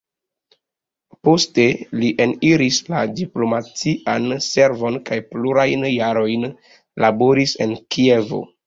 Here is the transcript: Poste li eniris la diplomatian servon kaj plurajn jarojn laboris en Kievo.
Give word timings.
Poste 1.27 1.65
li 1.99 2.09
eniris 2.25 2.79
la 2.95 3.03
diplomatian 3.21 4.27
servon 4.49 5.01
kaj 5.11 5.23
plurajn 5.35 5.89
jarojn 5.95 6.53
laboris 7.07 7.59
en 7.69 7.81
Kievo. 7.97 8.47